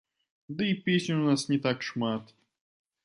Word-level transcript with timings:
Ды 0.61 0.69
і 0.71 0.77
песень 0.87 1.21
у 1.25 1.29
нас 1.33 1.45
не 1.51 1.59
так 1.67 1.85
шмат. 1.91 2.33